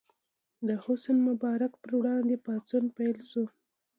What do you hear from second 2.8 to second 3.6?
پیل شو.